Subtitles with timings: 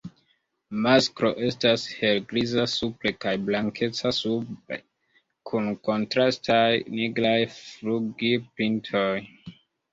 [0.85, 4.81] Masklo estas helgriza supre kaj blankeca sube,
[5.51, 6.67] kun kontrastaj
[6.99, 9.09] nigraj flugilpintoj.